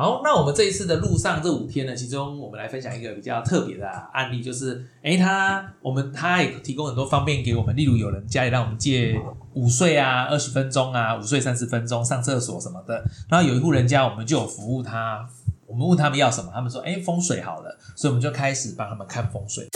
[0.00, 9.20] 好，那我们这一次的路上这五天呢，其中我们来分享一个比较特别的案例，就是，诶，他我们他也提供很多方便给我们，例如有人家里让我们借
[9.52, 13.04] 午睡啊，二十分钟啊，午睡三十分钟，上厕所什么的。
[13.28, 15.28] 然后有一户人家，我们就有服务他，
[15.66, 19.68] 我们问他们要什么，他们说，诶，风水好了，所以我们就开始帮他们看风水。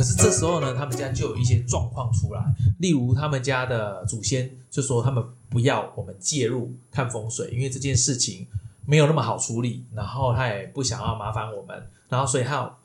[0.00, 2.42] 可是这时候呢，他们家就有一些状况出来，
[2.78, 8.46] 例如他们家的祖先就说他们不要我们介入看风水，因为这件事情
[8.86, 12.78] 没有那么好处理，然后他也不想要麻烦我们，然后所以他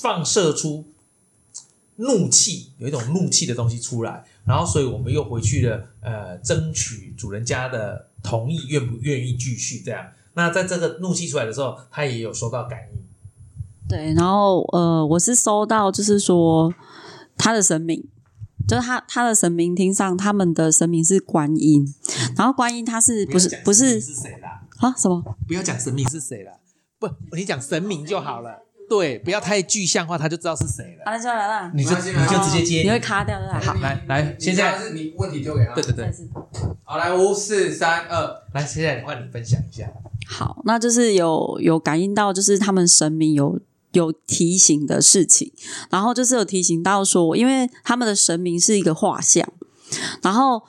[0.00, 0.88] 放射出
[1.96, 10.06] 怒气，有一种怒气的东西出来，然后所以我们又回去了，呃，争取主人家的同意，愿不愿意继续这样。
[10.32, 13.09] 那在这个怒气出来的时候，他也有收到感应。
[13.90, 16.72] 对，然后呃，我是收到就是说
[17.36, 18.08] 他的神明，
[18.68, 21.84] 就是他他的神明厅上他们的神明是观音，
[22.36, 24.62] 然后观音他是不是不是是谁啦？
[24.78, 25.22] 啊什么？
[25.48, 26.52] 不要讲神明是谁了，
[27.00, 28.62] 不，你讲神明就好了。
[28.88, 31.04] 对，不要太具象化，他就知道是谁了。
[31.04, 32.82] 好了，就来了，你就你就直接接。
[32.82, 33.60] 你会卡掉对吧？
[33.60, 35.74] 好，来来，现在是你问题丢给他。
[35.74, 36.12] 对对对，
[36.82, 39.88] 好，来五四三二，来现在换你分享一下。
[40.26, 43.60] 好，那就是有有感应到，就是他们神明有
[43.92, 45.52] 有提醒的事情，
[45.90, 49.46] 然后就是有提醒到说，因为他们的神明是一个画像，
[50.22, 50.62] 然后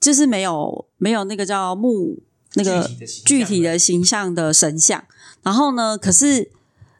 [0.00, 2.22] 就是没有没有那个叫木
[2.54, 2.88] 那个
[3.24, 5.04] 具体的形象的神像，
[5.42, 6.50] 然后呢，可是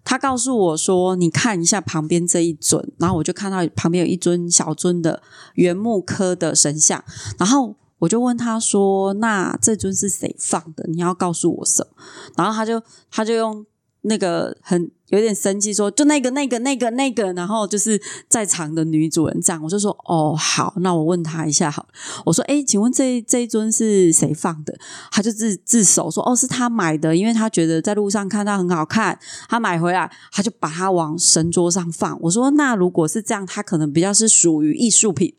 [0.04, 5.22] 他告诉我说，你看一下旁边这一尊，然后我就看到旁边有一尊小尊的
[5.54, 7.02] 原木科的神像，
[7.38, 10.84] 然后我就问他说：“那这尊是谁放的？
[10.88, 12.04] 你要告诉我什么？”
[12.36, 13.64] 然后他就他就用
[14.06, 21.86] 那个很有点生气说：“就那个那个那个那个。”然后就是在场的女主人这样，我就说：“哦，好，那我问他一下好。”
[22.26, 24.76] 我说：“哎，请问这这一尊是谁放的？”
[25.10, 35.34] 他就自自首说：“哦，是他买的，因为他觉得在路上看到很好看，他买回来，他就把它往神桌上放。”我说：“那如果是这样，他可能比较是属于艺术品。”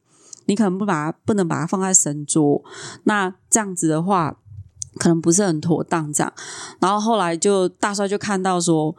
[0.47, 2.63] 你可能不把它不能把它放在神桌，
[3.05, 4.37] 那这样子的话，
[4.97, 6.11] 可能不是很妥当。
[6.13, 6.33] 这样，
[6.79, 8.95] 然后后来就大帅就看到说，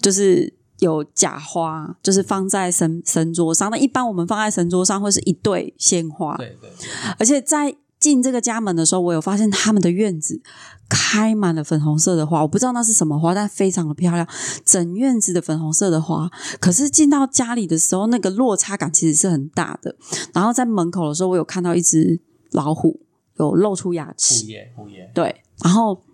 [0.00, 3.70] 就是有假花，就是放在神神桌上。
[3.70, 6.70] 那一般我们放在神桌上会是一对鲜花，对对，
[7.18, 10.40] 而且在进这个家门的时候，我有发现他们的院子
[10.88, 14.24] 开满了粉红色的花，我不知道那是什么花，但非常的漂亮，
[14.64, 16.30] 整院子的粉红色的花。
[16.60, 19.96] 可是进到家里的时候，那个落差感其实是很大的。
[20.32, 22.20] 然后在门口的时候，我有看到一只
[22.52, 23.00] 老虎
[23.38, 26.04] 有露出牙虎齿，爷虎爷，对，然后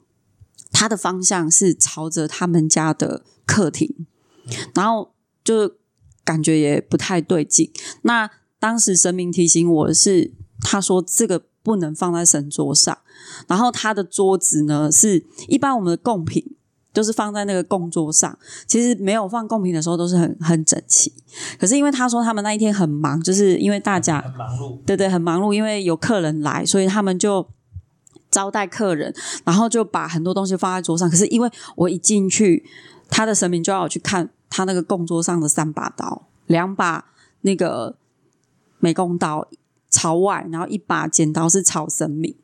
[0.72, 4.06] 它的方向是朝着他们家的客厅，
[4.74, 5.76] 然后就
[6.24, 7.70] 感觉也不太对劲。
[8.02, 12.98] 那当时神明提醒我的是，他说这个不能放在神桌上，
[13.46, 16.56] 然后他的桌子呢是一般我们的贡品。
[16.94, 21.12] 就是放在那个供桌上，其实没有放贡品的时候都是很很整齐。
[21.58, 24.78] 可是因为他说他们那一天很忙，就是因为大家很忙碌。
[24.86, 27.46] 对对，很忙碌，因为有客人来，所以他们就
[28.30, 29.12] 招待客人，
[29.44, 31.10] 然后就把很多东西放在桌上。
[31.10, 32.64] 可是因为我一进去，
[33.10, 37.06] 他的神明就要我去看他那个供桌上的三把刀，两把
[37.40, 37.96] 那个
[38.78, 39.48] 美工刀
[39.90, 42.36] 朝外，然后一把剪刀是朝神明。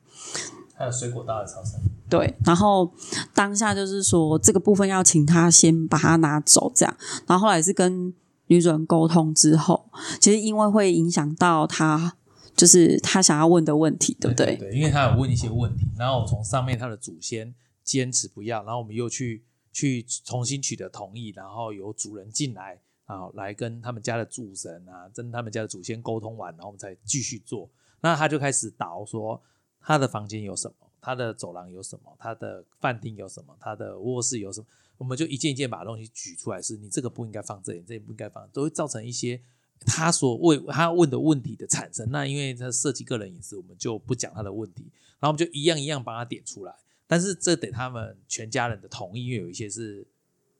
[0.80, 2.90] 还有水果刀的超生，对，然后
[3.34, 6.96] 当下就是说这个部分要请他先把它拿走，这样。
[7.26, 8.14] 然后后来是跟
[8.46, 12.16] 女主人沟通之后，其实因为会影响到他，
[12.56, 14.56] 就是他想要问的问题，对不对？
[14.56, 17.54] 对，因为他有问一些问题，然后我从上面他的祖先
[17.84, 27.68] 坚持不要，然后我们又去去重新取得同意，然后由主人进来啊，来跟他们家的主神啊，跟他们家的祖先沟通完，然后我们才继续做。
[28.00, 29.38] 那他就开始导说。
[29.80, 30.74] 他的房间有什么？
[31.00, 32.14] 他的走廊有什么？
[32.18, 33.56] 他的饭厅有什么？
[33.58, 34.66] 他的卧室有什么？
[34.98, 39.40] 我们就一件一件把东西举出来，是你这个不应该放这里，这里不应该放，都会造成一些
[39.86, 42.06] 他所问他问的问题的产生。
[42.10, 44.82] 那因为他涉及个人隐私，我们就不讲他的问题，
[45.18, 46.74] 然后我们就一样一样帮他点出来。
[47.06, 50.06] 但是这得他们全家人的同意，因为有一些是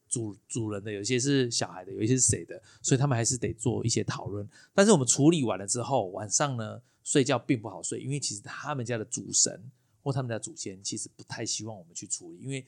[0.09, 4.49] 主主人的，有一些是小孩的，有一些是谁的，所以他们还是得做一些讨论。
[4.75, 6.81] 但是我们处理完了之后，晚上呢？
[7.03, 9.71] 睡觉并不好睡，因为其实他们家的主神
[10.03, 12.67] 或他们家祖先其实不太希望我们去处理，因为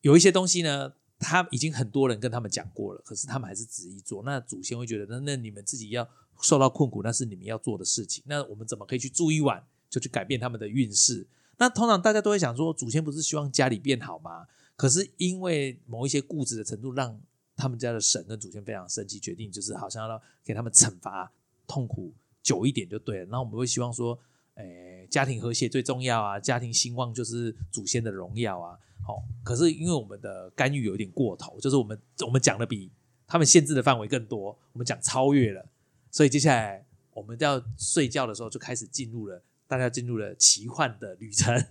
[0.00, 4.22] 有一些东西呢，他已经很多人跟他们讲过了，可是他们还是执意做。
[4.22, 6.08] 那祖先会觉得，那那你们自己要
[6.40, 8.22] 受到困苦，那是你们要做的事情。
[8.26, 11.26] 那我们怎么可以去住一晚就去改变他们的运势？
[11.56, 14.46] 那通常大家都会想说，祖先不是希望家里变好吗？
[14.76, 17.20] 可是因为某一些固执的程度，让
[17.56, 21.32] 他们家的神跟祖先非常生气，决定就是好像要给他们惩罚。
[21.66, 23.24] 痛苦久一点就对了。
[23.26, 24.18] 然后我们会希望说，
[24.54, 28.78] 诶，家庭和谐最重要啊，家庭兴旺就是祖先的荣耀啊。
[29.06, 32.90] 好、可是因为我们的干预有点过头，就是我们我们讲的比
[33.26, 35.66] 他们限制的范围更多，我们讲超越了，
[36.10, 41.64] 所以接下来我们要睡觉的时候就开始进入了，大家进入了奇幻的旅程。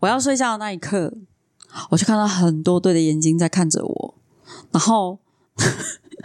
[0.00, 1.14] 我要睡觉的那一刻，
[1.90, 4.14] 我就看到很多对的眼睛在看着我，
[4.70, 5.18] 然后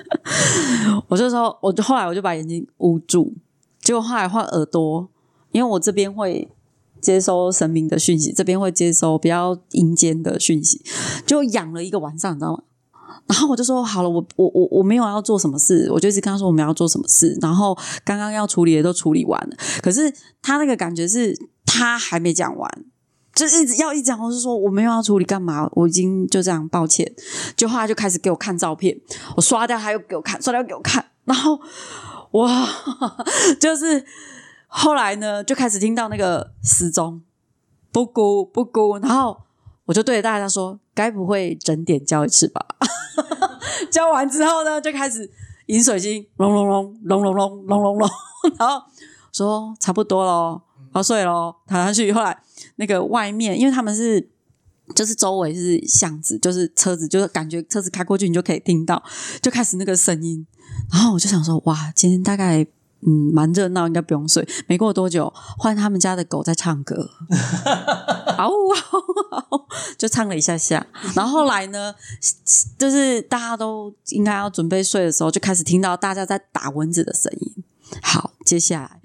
[1.07, 3.33] 我就说，我就后来我就把眼睛捂住，
[3.81, 5.07] 结果后来换耳朵，
[5.51, 6.49] 因为我这边会
[7.01, 10.81] 接收神明的讯息，这边会接收比较阴间的讯息，
[11.25, 12.63] 就养了一个晚上，你知道吗？
[13.27, 20.11] 然后我就说好了，我我我我没有要做什么事，我就一直跟他说我们要做什么事，然后刚刚要处理的都处理完了，可是
[20.41, 22.85] 他那个感觉是他还没讲完，
[23.39, 27.09] 就一直要一直讲，我是说我没有要处理干嘛，我已经就这样，抱歉。
[27.55, 28.99] 就后来就开始给我看照片，
[29.37, 31.57] 我刷掉，他又给我看，刷掉给我看，然后
[32.31, 32.67] 哇，
[33.57, 34.03] 就是
[34.67, 37.21] 后来呢，就开始听到那个时钟
[37.93, 39.37] 不咕不咕，然后
[39.85, 42.65] 我就对着大家说，该不会整点交一次吧？
[43.89, 45.31] 交完之后呢，就开始
[45.67, 48.09] 饮水机隆隆隆隆隆隆隆隆隆，
[48.57, 48.83] 然后
[49.31, 50.61] 说差不多咯，
[50.93, 52.11] 要睡咯，躺下去。
[52.11, 52.37] 后来
[52.79, 54.25] 那个外面，因为他们是
[54.95, 59.03] 就是周围是巷子，就是车子，就是感觉车子开过去，你就可以听到，
[59.41, 60.47] 就开始那个声音。
[60.89, 62.65] 然后我就想说，哇，今天大概
[63.01, 64.47] 嗯蛮热闹，应该不用睡。
[64.65, 67.11] 没过多久，换他们家的狗在唱歌，
[68.39, 69.65] 嗷呜嗷呜嗷呜，
[69.97, 70.87] 就唱了一下下。
[71.15, 71.93] 然后后来呢，
[72.77, 77.63] 就是大家都应该要准备睡的时候，就开始听到大家在打蚊子的声音。
[78.01, 79.01] 好，接下来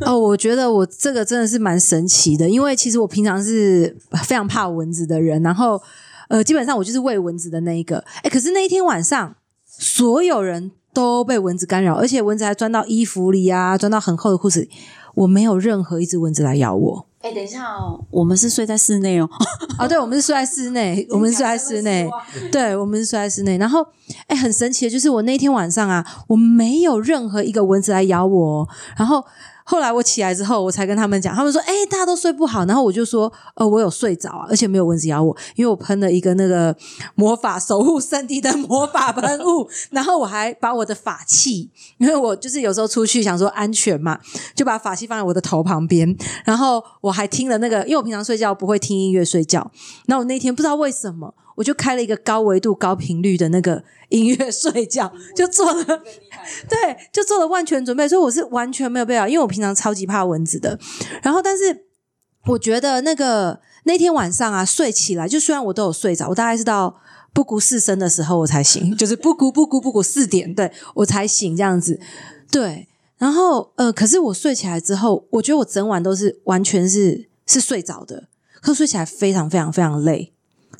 [0.06, 5.80] 哦，我觉得我这个真的是蛮神奇的，因为其实我平常是非常怕蚊子的人，然后
[6.28, 8.04] 呃，基本上我就是喂蚊子的那一个。
[8.22, 14.70] 哎，可是那一天晚上，所有人都被蚊子干扰，而且蚊子还钻到衣服里啊，钻到很厚的裤子里，
[15.14, 17.06] 我没有任何一只蚊子来咬我。
[17.22, 19.30] 哎、等一下哦，我们是睡在室内哦。
[19.78, 22.10] 啊， 对，我们是睡在室内， 我们是睡在室内，
[22.50, 23.56] 对，我们是睡在室内。
[23.58, 23.86] 然后，
[24.26, 28.68] 哎，很神奇的就是，我那天晚上啊，我没有任何一个蚊子来咬我哦。
[28.96, 29.24] 然后
[29.72, 32.62] 后来我起来之后，我才跟他们讲，他们说，哎，大家都睡不好。
[32.66, 36.76] 然后我就说，呃，我有睡着啊，而且没有蚊子咬我，因为我喷了一个那个
[37.14, 44.18] 魔法守护圣地的魔法喷雾， 然后我还把我的法器，因为我就是有时候出去想说安全嘛，
[44.54, 46.14] 就把法器放在我的头旁边，
[46.44, 49.70] 然后我还听了那个，因为我平常睡觉不会听音乐睡觉，
[50.04, 55.84] 然后我那天不知道为什么，我就开了一个高维度、高频率的那个音乐睡觉，就做了，
[56.68, 60.78] 对，就做了万全准备，所以我是完全没有被咬，因为我平常超级怕蚊子的。
[61.22, 61.86] 然后，但是
[62.46, 67.00] 我觉得那个那天晚上啊，睡起来，就虽然我都有睡着，我大概是到
[67.32, 72.00] 不咕四声的时候我才醒，就是不咕不咕不咕四点，对我才醒这样子，
[72.50, 72.88] 对。
[73.18, 78.24] 然后呃，可是我睡起来之后，我觉得我整晚都是完全是是睡着的，
[78.60, 80.32] 可是睡起来非常非常非常累，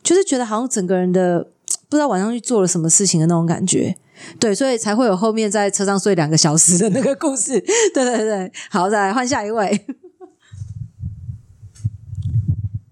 [0.02, 1.48] 就是觉得好像整个人的
[1.88, 3.96] 不知道晚上去做了什么事情的那种感觉。
[4.38, 7.60] 对，所以才会有后面在车上睡两个小时的那个故事。
[7.92, 9.86] 对对对，好，再来换下一位。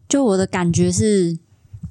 [0.09, 1.39] 就我的感觉是，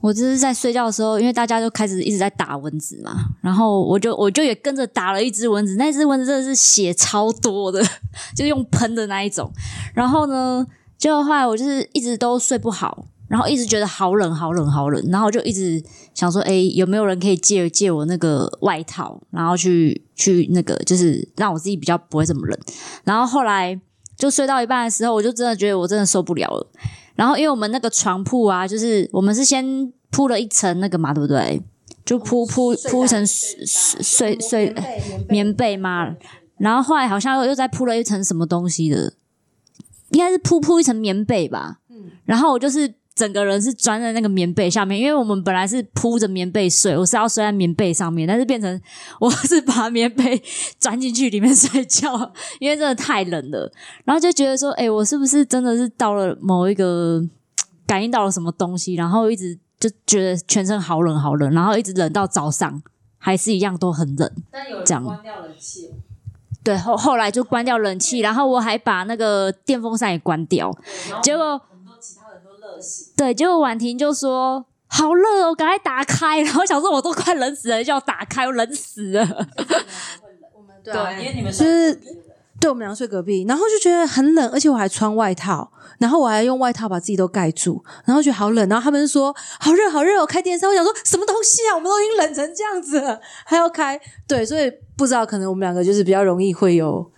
[0.02, 7.82] 我就是在睡觉的时候，因为大家就开始一直在打蚊子嘛，然后我就我就也跟着打了一只蚊子，那只蚊子真的是血超多的，
[8.36, 9.50] 就用喷的那一种。
[9.94, 15.82] 然后呢，就后来我就是一直都睡不好，然后一直觉得好冷好冷好冷，然后就一直
[16.14, 22.60] 想说，哎，有没有人可以借借我那个外套，然后去去那个就是让我自己比较不会这么冷。
[23.04, 23.80] 然后后来
[24.18, 26.68] 就睡到一半的时候，我就真的觉得我真的受不了了。
[27.16, 31.62] 然后因为我们那个床铺啊，就是我们是先铺了一层那个嘛，对不对？
[32.04, 34.74] 就铺铺铺一层睡睡
[35.28, 36.16] 棉被嘛，
[36.58, 39.14] 然后后来好像又再铺了一层什么东西的，
[40.10, 41.82] 应该是铺铺一层棉被吧。
[42.26, 48.82] 然后我就是整个人是钻在那个棉被下面，因为我们本来是铺着棉被睡，我是要睡在棉被上面，但是变成
[49.20, 50.42] 我是把棉被
[50.80, 53.70] 钻进去里面睡觉，因为真的太冷了。
[54.06, 57.22] 然后就觉得说，哎、我是不是真的是到了某一个
[57.86, 62.82] 感应到了什么东西，然后一直就觉得全身好冷好冷，然后一直冷到早上，
[63.18, 64.32] 还是一样都很冷。
[64.50, 65.90] 但有这样关掉冷气，
[66.64, 70.74] 对，后后来就关掉冷气，然后我还把那个电风扇也关掉，
[71.22, 71.62] 结果
[72.80, 73.14] 热醒。
[73.18, 74.66] 对，结果婉婷就说。
[74.92, 76.40] 好热哦，赶快打开！
[76.42, 79.22] 然后想说我都快冷死了，就要打开，我冷死了。
[80.52, 81.94] 我们对啊，因为你们就是
[82.60, 97.12] 对，我们两个睡隔壁，然后就觉得很冷，而且我还穿外套，然后我还用外套把自己都盖住，然后觉得好冷，然后他们就说好热好热，我开电扇，我想说什么东西啊，我们都已经冷成这样子了，还要开，对，所以不知道可能我们两个就是比较容易会有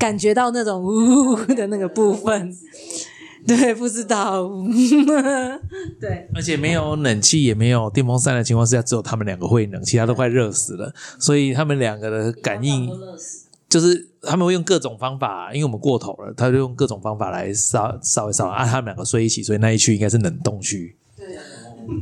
[0.00, 0.88] 感觉到那种呜
[1.30, 2.52] 呜的那个部分，
[3.46, 4.48] 对， 不知道，
[6.00, 10.92] 对，而且没有冷气，也没有电风扇的情况下，只有他们两个会冷，其他都快热死了。
[11.18, 12.90] 所以他们两个的感应
[13.68, 20.96] 就是他们会用各种方法，因为我们过头了，他就用各种方法来稍稍微稍微啊，他们两个睡一起，所以那一区应该是冷冻区。
[21.16, 21.26] 对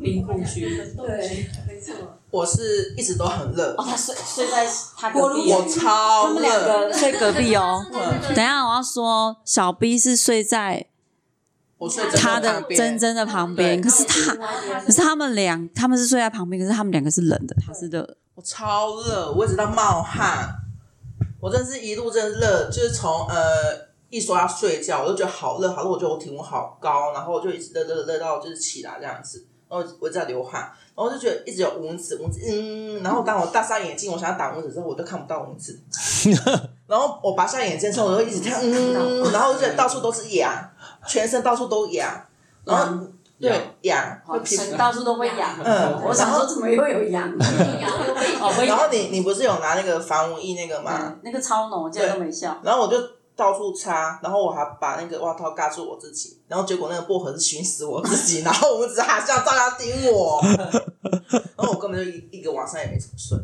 [0.00, 0.61] 冰库区，
[0.96, 1.94] 对，没错。
[2.30, 7.84] 我是一直都很热，哦，他睡睡在他隔壁，我超他们两热，个睡隔壁哦。
[7.92, 10.87] 嗯 等一下我要说，小 B 是睡在
[12.16, 14.34] 他的旁边珍珍的旁边，可是他，
[14.84, 18.16] 可是他们两，他们是睡在旁边，可是他们两个是冷的，他是热。
[18.34, 20.48] 我超热，我一直到冒汗，
[21.40, 23.36] 我真是一路真热，就是从呃
[24.08, 35.78] 一说要睡觉，我就觉得好热好热，我觉得我体温好高，然后我就一直热热热到就是起来这样子，然后我一直在流汗，然后我就觉得一直有蚊子蚊子，嗯，然后当我戴上眼镜，我想要打蚊子的时候，我都看不到蚊子，
[36.86, 40.52] 然后我拔下眼镜之后，我就一直跳，嗯，然后我就觉得到处都是痒，
[41.06, 42.11] 全身到处都痒，
[42.64, 43.06] 然后
[43.40, 43.50] 对
[43.82, 45.59] 痒，会皮肤到处都会痒。
[45.64, 47.28] 嗯我想说怎么又有痒？
[48.40, 48.85] 哦，会然后。
[48.92, 50.92] 你你不是有拿那个防蚊液那个吗？
[51.02, 52.56] 嗯那个超浓，我竟然都没笑。
[52.62, 52.97] 然后我就
[53.35, 60.40] 到处擦，然后我还把那个外套盖住我自己，然后结果那个薄荷是熏死我自己， 然后我们只还是要照样盯我，
[61.56, 63.37] 然后我根本就一一个晚上也没怎么睡。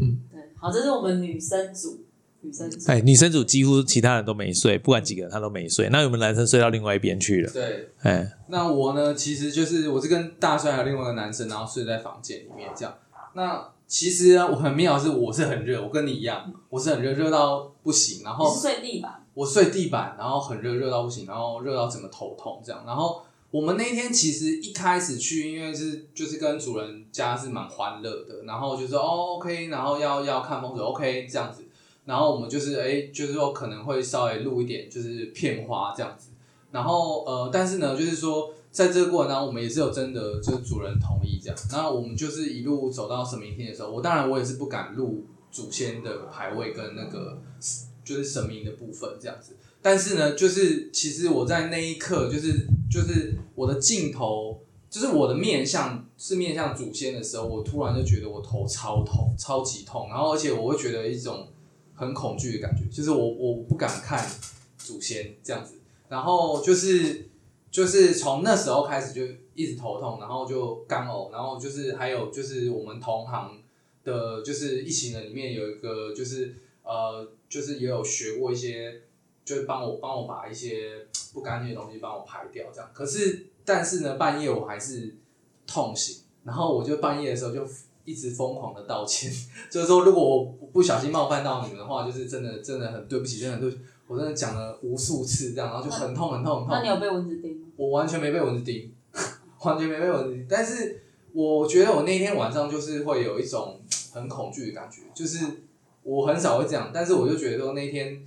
[0.00, 2.00] 嗯对，好，这是我们女生组，
[2.42, 2.78] 女生组。
[2.90, 5.88] 哎，女生组几乎其他人都没睡，不管几个人他都没睡。
[5.88, 7.50] 那我们男生睡到另外一边去了。
[7.50, 12.94] 对，哎，那我呢，其实就是我是跟大帅还有另外一个男生，然后睡在房间里面这样。
[13.34, 18.22] 那其实呢，我很妙的是，我是很热，我跟你一样，我是很热，热到不行。
[18.24, 22.82] 然后睡地板，我睡地板，然后很热，热到不行，然后热到整个头痛这样。
[22.86, 31.64] 然后我们那天其实一开始去，因为是就是跟主人家是蛮欢乐的，然后就说哦 OK，然后要要看风水 OK 这样子。
[32.04, 36.30] 然后我们就是哎，就是说可能会稍微录一点，就是片花这样子。
[36.70, 41.58] 然后呃，但是呢，就是说在这个过程当中，我们也是有征得就是主人同意这样。
[41.70, 47.40] 然后我们就是一路走到神明厅的时候，我当然我也是不敢录祖先的牌位跟那个
[48.02, 49.56] 就是神明的部分这样子。
[49.82, 61.48] 但是呢，就是其实我在那一刻，就是就是我的镜头，就是我的面向是面向祖先的时候，我突然就觉得我头超痛，超级痛，然后而且我会觉得一种
[62.02, 64.28] 很恐惧的感觉，就是我我不敢看
[64.76, 65.76] 祖先这样子，
[66.08, 67.28] 然后就是
[67.70, 69.22] 就是从那时候开始就
[69.54, 73.62] 一直头痛，然后就干呕，然后就是还有就是我们同行
[74.02, 79.02] 的，就是一行人里面有一个就是呃，就是也有学过一些，
[79.44, 82.90] 就是帮我帮我把一些不干净的东西帮我排掉这样。
[82.92, 85.14] 可是但是呢，半夜我还是
[85.66, 87.64] 痛醒，然后我就半夜的时候就
[88.04, 89.30] 一直疯狂的道歉，
[89.70, 96.68] 就是说如果我不小心冒犯到你们的话，就是真的真的很对不起，真的很对不起，我真的讲了无数次这样，然后就很痛很痛很痛。
[96.70, 97.66] 那你有被蚊子叮吗？
[97.76, 98.92] 我完全没被蚊子叮，
[99.64, 100.46] 完全没被蚊子叮。
[100.48, 101.00] 但是
[101.32, 103.80] 我觉得我那天晚上就是会有一种
[104.12, 105.46] 很恐惧的感觉，就是
[106.02, 108.26] 我很少会这样，但是我就觉得说那天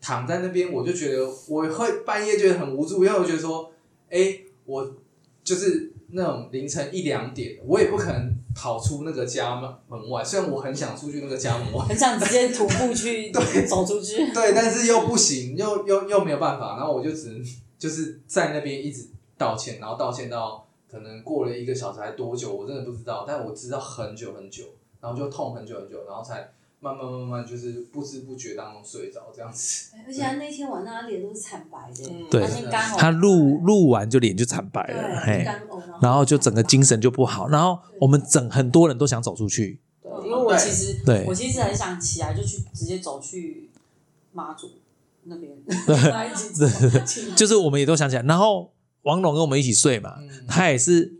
[0.00, 3.72] 躺在那边，我就觉得我会半夜觉得很无助，因为我觉得说，
[4.10, 4.94] 哎、我
[5.42, 14.32] 就是那种凌晨一两点，我也不可能跑出那个家门门外，虽然我很想出去那个家门外， 很想直接徒步去 对走出去。
[14.32, 17.44] 对，但是又不行，又又又没有办法，然后我就只能
[17.78, 24.64] 就是在那边一直道歉，然后道歉到可能过了一个小时还多久，我真的不知道，但我知道很久很久，
[25.00, 26.48] 然后就痛很久很久，然后才
[26.84, 29.92] 慢慢慢慢就是不知不觉当中睡着这样子。
[30.06, 32.46] 而且他那天晚上他脸都是惨白的，嗯对
[32.98, 35.24] 他录录完就脸就惨白了，
[36.02, 41.24] 然后就整个精神就不好，然后我们整很多人都想走出去，对，因为我其实对。
[41.26, 43.70] 我其实很想起来就去直接走去
[44.32, 44.72] 妈祖
[45.22, 45.56] 那边，
[47.34, 48.72] 就是我们也都想起来，然后
[49.02, 50.44] 王龙跟我们一起睡嘛，嗯。
[50.46, 51.14] 他也是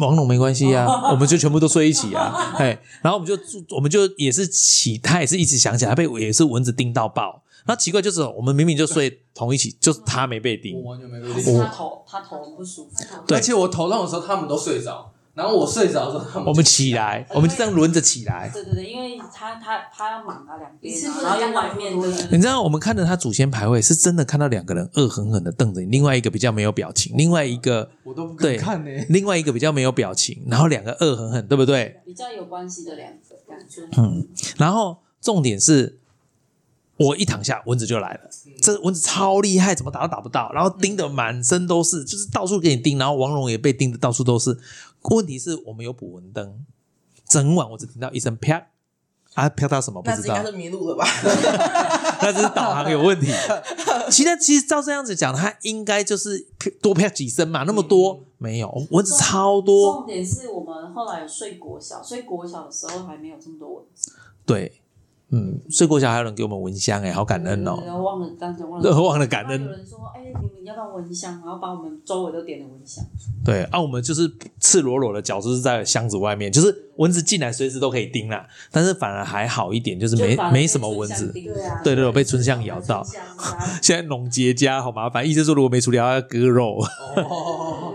[0.00, 7.42] 王龙没关系啊， 我们就全部都睡一起啊，哎，然后我们就住，我们就也是起，他也是一直想起来，他被也是蚊子叮到爆。
[7.66, 10.74] 那奇怪就是我们明明就睡同一起，就是他没被叮。
[10.74, 12.90] 我叮，完全没被叮，他头他头不舒服，
[13.26, 13.38] 对。
[13.38, 18.50] 而且我头痛的时候他们都睡着，然后我睡着的时候他我们起来，我们就这样轮着起来。
[18.52, 21.98] 对对对，因为他他他要忙啊两边然后又干到外面
[22.30, 32.02] 你知道我们看着他祖先牌位，是真的看到两个人恶狠狠的瞪着你，另外一个比较没有表情，另外一个我都不对敢看呢、另外一个比较没有表情，然后两个恶狠狠，对不对？
[32.04, 33.16] 比较有关系的两个
[33.48, 34.28] 感觉，嗯，
[34.58, 35.98] 然后重点是，
[36.98, 38.20] 我一躺下，蚊子就来了。
[38.60, 42.98] 这蚊子超厉害，怎么打都打不到，然后叮的满身都是，就是到处给你叮。
[42.98, 44.58] 然后王蓉也被叮的到处都是。
[45.02, 46.64] 问题是我们有补蚊灯，
[47.26, 48.68] 整晚我只听到一声啪，
[49.34, 51.04] 啊，啪到什么不知道那是应该，是迷路了吧？
[52.22, 53.28] 那只是导航有问题。
[54.10, 56.46] 其实其实照这样子讲，它应该就是
[56.82, 59.94] 多啪几声嘛，那么多没有，蚊子超多。
[59.98, 64.12] 重点是我们后来有睡国小，所以国小的时候还没有这么多蚊子。
[64.44, 64.82] 对，
[65.32, 67.74] 嗯，睡过桥还有人给我们蚊香，哎，好感恩哦。
[68.02, 73.04] 忘了当时忘了 忘了感恩有恩，人说：“哎，你们要不要蚊香？”然后把我们周围都点了蚊香。
[73.44, 81.32] 对啊，我们就是赤裸裸的脚就是在箱子外面，就是蚊子进来随时都可以叮啦，但是反而还好一点，就是没就没什么蚊子。
[81.32, 83.06] 对啊，对对，有被春香咬到。
[83.80, 86.78] 现在农结痂好麻烦，意思说如果没处理好要割肉，
[87.16, 87.89] 哦，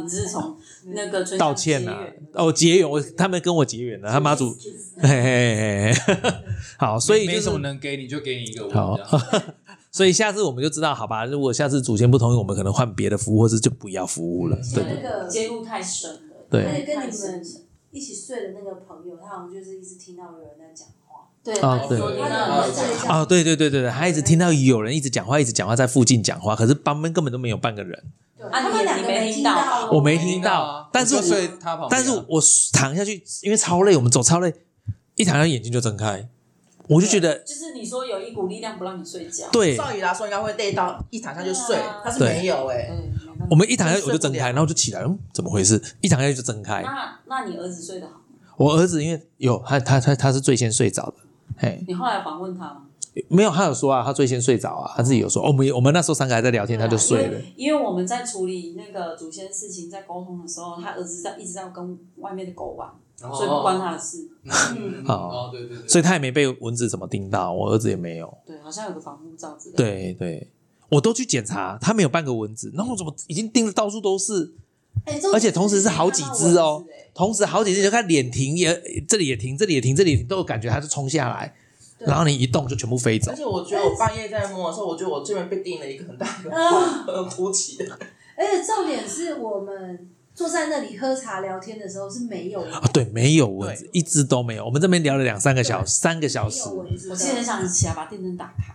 [0.00, 0.56] 你是从
[0.86, 1.98] 那个春道歉呐、
[2.34, 4.56] 哦，结缘，我他们跟我结缘了，他妈祖，
[4.98, 6.32] 嘿嘿嘿嘿，
[6.78, 8.98] 好，所以就是没什么能给你，就给你一个好。
[9.92, 11.26] 所以下次我们就知道，好吧？
[11.26, 14.56] 如果下次祖先不同意，我们可能换别的服务，或是就不要服务了。
[14.74, 16.20] 对那个介入太深了。
[16.48, 17.42] 对而且跟你们
[17.90, 21.28] 一起睡的那个朋友，他好像就是一直听到有人在讲话。
[21.44, 29.52] 对哦对说你他那有在讲啊，对对对对对，他一直听到有人一直讲话，一直讲话在附近讲话，可是旁边根本都没有半个人，对啊你他们两个你没听听到。
[29.54, 30.50] 哦我没听听到。
[30.50, 31.88] 到啊，但是我睡他旁边啊。
[31.90, 34.52] 但是我躺下去，因为超累，我们走超累，
[35.16, 36.28] 一躺下眼睛就睁开，
[36.88, 39.46] 我就觉得就是你说有一股力量不让你睡觉。
[39.52, 43.46] 对，照理来说应该会累到一躺下就睡他是没有哎、对，没办法。
[43.50, 45.80] 我们一躺下我就睁开，然后就起来，嗯，怎么回事？
[46.00, 46.82] 一躺下去就睁开。
[46.82, 48.18] 那那你儿子睡得好吗？
[48.56, 51.14] 我儿子因为有他他他他是最先睡着的，
[51.56, 52.82] 嘿，你后来访问他吗？
[53.28, 57.38] 没有他有说啊，他最先睡着啊，他自己有说，哦我们我们那时候三个还在聊天，他就睡了。
[57.38, 62.88] 因为因为我们在处理那个祖先事情，在沟通的时候，他儿子在一直在跟外面的狗玩，
[63.22, 64.28] 哦所以不关他的事。
[64.44, 65.04] 嗯。
[65.04, 65.28] 好。
[65.28, 68.38] 哦，对对对，所以他也没被蚊子怎么叮到，我儿子也没有。
[68.46, 69.84] 对，好像有个防护罩之类的。
[69.84, 70.48] 对对，
[70.88, 74.54] 我都去检查，他没有半个蚊子，然后我怎么已经叮的到处都是，
[75.04, 81.54] 哎而且同时是好几只哦，同时好几只，就看脸停也这里也停，这里也停，这里也停，都有感觉它就冲下来，
[82.06, 83.36] 然后你一动就全部飞走而。
[83.36, 87.78] 且我觉得我半夜在摸的时候，我觉得我这边被叮了一个很大的啊凸起。
[88.36, 94.64] 而且重点是我们坐在那里喝茶聊天的时候是没有啊，对，没有蚊子，一只都没有。
[94.64, 96.68] 我们这边聊了两三个小时，三个小时。
[96.70, 98.74] 我记得很想起来把电灯打开。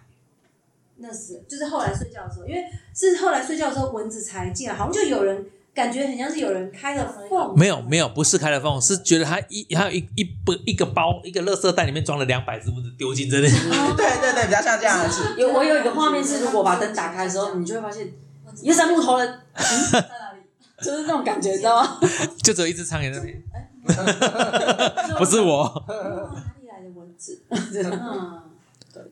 [1.00, 2.64] 那是就是后来睡觉的时候，因为
[2.94, 5.46] 是后来睡觉的时候蚊子才进来，好像就有人
[5.78, 13.48] 感觉很像是有人开了缝，没有没有，不是开了缝，是觉得它一还有一一不一个包一个垃圾袋里面装了两百只蚊子丢进这里。
[13.96, 15.36] 对对对，比较像这样子。
[15.38, 18.12] 有我有一个画面是，如果把灯打开的时候，你就会发现
[18.64, 19.62] 一扇木头人，嗯，
[19.92, 20.42] 在哪里？
[20.84, 22.00] 就是那种感觉，你知道吗？
[22.42, 23.44] 就只有一只苍蝇在那边，
[25.20, 25.86] 不是我。
[25.88, 25.94] 哪
[26.60, 27.44] 里来的蚊子？
[27.50, 28.42] 嗯，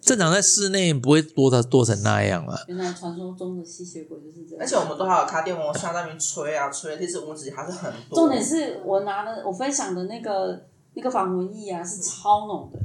[0.02, 2.64] 正常在室内不会多的多成那样了。
[2.68, 4.58] 原来传说中的吸血鬼就是这样。
[4.60, 8.16] 而且我们都还有卡电风扇在那边吹啊吹，其实蚊子还是很多。
[8.16, 12.80] 重点是我拿的我分享的那个那个防蚊液啊，是超浓的，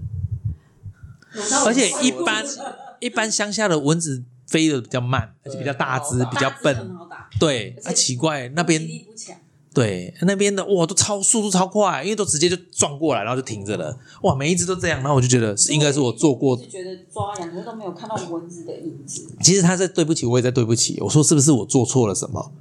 [1.66, 2.44] 而且一般
[2.98, 6.96] 一般乡下的蚊子飞的比较慢，而且比较大只，比较笨。
[6.96, 9.36] 好打，对，啊，奇怪，那边力不强。
[9.72, 13.96] 对那边的哇，都超速度超快，因为都直接就撞过来，然后就停着了。
[14.22, 19.28] 哇，每一只都这样，然后我就觉得是应该是我做过就觉得抓痒，可是都没有看到蚊子的影子。
[19.40, 20.98] 其实他在对不起，我也在对不起。
[21.00, 22.52] 我说是不是我做错了什么？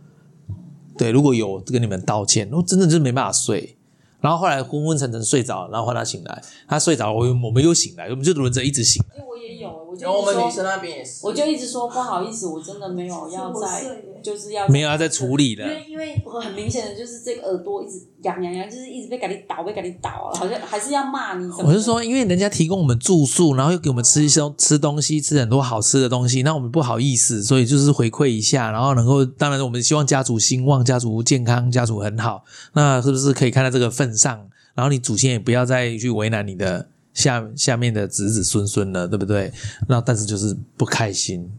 [0.97, 3.75] 对，如果有跟你们道歉，我真的就是没办法睡。
[4.21, 9.01] 然后后来昏昏沉沉睡着，然后换他醒来，他睡着，我我们又醒来，我们就轮着一直醒。
[9.15, 13.81] 因为我也有，我就然后我们女一直说，生那边也是，我就一直说不好意思，我真的没有要再，
[14.23, 21.63] 就是要没有要再处理的因为因为我很明显的就是这个耳朵一直痒痒痒，就是一直被赶紧倒，被赶紧倒啊，好像还是要骂你什么。
[21.65, 39.51] 我是说，因为人家提供我们住宿，然后又给我们吃一些吃东西，吃很多好吃的东西，那我们不好意思，所以就是回馈一下，然后能够，当然我们希望家族兴旺，家族健康，家族很好，那是不是可以看在这个份上，然后你祖先也不要再去为难你的下下面的子子孙孙了，对不对？
[39.87, 41.49] 那但是就是不开心，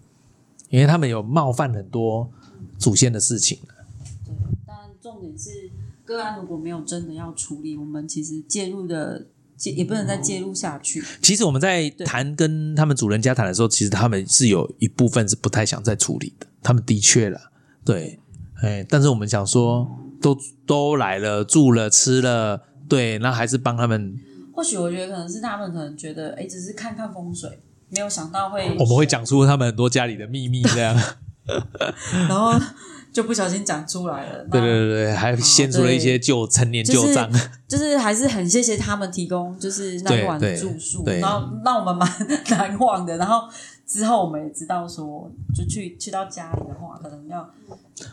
[0.68, 2.30] 因为他们有冒犯很多
[2.80, 3.60] 祖先的事情。
[4.24, 4.34] 对，
[4.66, 5.70] 但重点是
[6.04, 11.04] 个案如果没有真的要处理，我们其实介入的介也不能再介入下去。
[11.22, 16.46] 其实我们在谈跟他们主人家谈的时候，其实他们是有一部分是不太想再处理的。
[16.62, 17.40] 他们的确了，
[17.84, 18.18] 对，
[18.62, 19.88] 哎，但是我们想说，
[20.20, 24.18] 都都来了，住了，吃了，对，那还是帮他们，
[24.52, 30.94] 或许我觉得可能是他们可能觉得，哎，只是看看风水，没有想到会我们会讲出他们很多家里的秘密，这样。
[32.28, 32.52] 然后
[33.12, 34.44] 就不小心讲出来了。
[34.50, 37.30] 对那对对对，还掀出了一些旧陈年旧账。
[37.66, 42.08] 就是还是很谢谢他们提供，就是那一晚对对住宿，对然后让我们蛮
[42.50, 43.16] 难忘的。
[43.16, 43.48] 然后
[43.86, 47.48] 之后我们也知道说，就去去到家里的话，可能要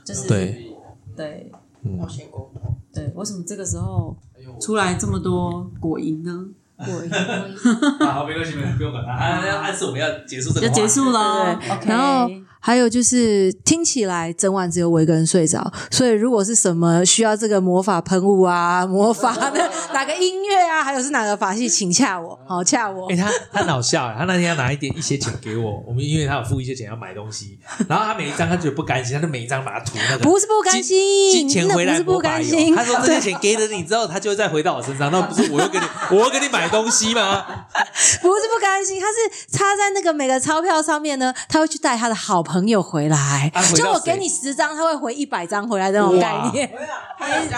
[0.04, 0.74] 就是对
[1.16, 1.52] 对
[2.00, 2.76] 要先沟通。
[2.94, 4.16] 对，为什么这个时候
[4.60, 6.46] 出来这么多果蝇呢？
[6.78, 7.10] 果蝇
[8.06, 9.12] 好，没关系，没关系，不用管他。
[9.12, 11.90] 啊，暗示我们要结束这个就结束了对，OK。
[11.90, 23.16] 然后还有就是听起来整晚只有我一个人睡着，所以如果是什么需要这个魔法喷雾啊、魔法的哪个音乐啊，还有是哪个法器，请洽我，好洽我哎、。
[23.16, 37.46] 他他很好笑哎，他那天要拿一点一些钱给我，我们因为他有付一些钱要买东西，然后他每一张他觉得不甘心，他就每一张把它涂那个不是不甘心金金钱回来不是不甘心他说 这些钱给了你之后，他就会再回到我身上，那不是我又给你我又给你买东西吗？
[38.22, 43.62] 不是不甘心，他是插在那个每个钞票上面呢，他会去带他的好朋友回来啊。
[43.62, 46.72] 回就我给你十张，他会回一百张回来的那种概念。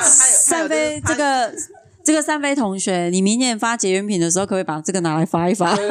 [0.01, 1.53] 三飞这个
[2.03, 5.75] 这个三飞同学，你明年发结缘品的时候，可不可以把这个拿来发一发？
[5.77, 5.83] 就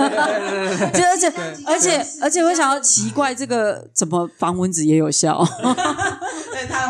[1.04, 1.32] 而且
[1.64, 5.46] 而且而且，我想要奇怪，这个怎么防蚊子也有效？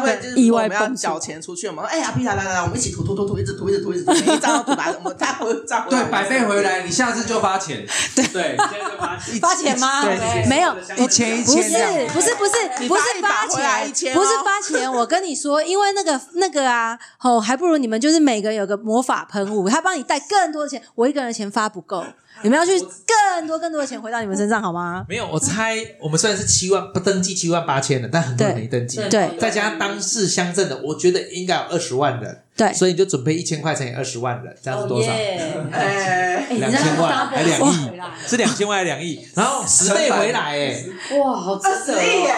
[0.01, 7.87] 会就是意外我们要缴钱出去，我们说哎呀，皮来来来，我们一起涂涂涂涂，一直涂一直涂一直涂，每一张都涂来，我们再回再回对，百倍回来，你下次就发钱。
[8.15, 10.05] 对，现在就发发钱吗？
[10.49, 12.09] 没有，一千一不是千这样。
[12.13, 12.53] 不是不是
[12.89, 13.47] 不是你发
[13.93, 14.93] 钱，不是发钱。
[14.93, 22.05] 我跟你说，因为那个那个啊，哦，还不如你们就是每个人有个魔法喷雾，他帮你带更多的钱，我一个人的钱发不够，
[22.42, 25.05] 你们要去更多更多的钱回到你们身上好吗？
[25.09, 35.11] 没有，我猜我们虽然是七万不登记七万八千的，但很多人对没登记，对再加上当事乡镇的，我觉得应该有二十万人，对所以你就准备一千块乘以二十万人，这样是多少？
[35.11, 37.90] 哎，两千万还两亿？
[38.27, 39.27] 是两千万还两亿？
[39.35, 40.85] 然后十倍回来，哎，
[41.18, 42.35] 哇，好值二十亿耶！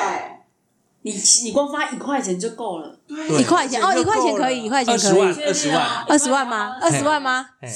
[1.02, 1.12] 你
[1.44, 6.76] 你光发一块钱就够了，对一块钱哦，一块钱可以，一块钱可二十万，以，二十万，二十万吗？
[6.80, 7.46] 二十万吗？
[7.60, 7.68] 哎，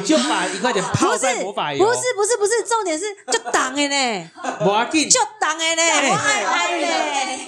[0.00, 6.86] 你就把一块钱泡不是，在魔法油，不是，不是，不是，重点是就挡的呢，不要紧，就挡的呢，我爱爱呢，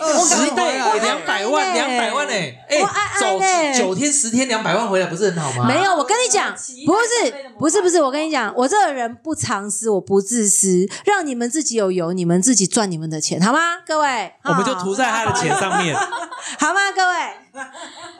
[0.01, 1.87] 我十倍我两百万，爱呢。
[1.87, 2.33] 两百万呢，
[2.69, 3.79] 哎我爱，走爱呢。
[3.79, 5.67] 九天十天两百万回来，不是很好吗？
[5.69, 13.61] 没有，我跟你讲，不是，不是，不是，我跟你讲，我这个人不藏私，我不自私，让你们自己有油，你们自己赚你们的钱，好吗？
[13.87, 16.81] 各位，我们就涂在他的钱上面， 好吗？
[16.95, 17.15] 各位，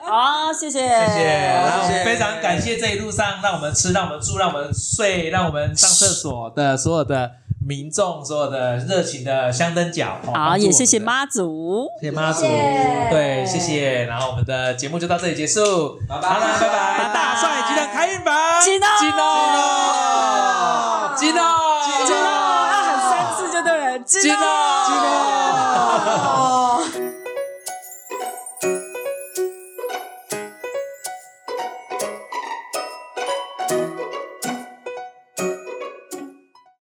[0.09, 1.23] 好，谢谢，谢谢谢。
[1.25, 7.31] 然后非常感谢这一路上让我们吃、让我们住、让我们睡、让我们上厕所的所有的
[7.65, 10.19] 民众、所有的热情的香灯脚。
[10.25, 11.87] 哦好，也谢谢，妈祖。
[11.99, 12.41] 谢谢妈祖，
[13.09, 14.05] 对，谢谢。
[14.05, 17.13] 然后我们的节目就到这里结束，拜拜好了，拜拜。
[17.13, 20.16] 大帅集团开运版，金哦金哦，
[24.07, 24.47] 金哦，要
[26.07, 26.56] 喊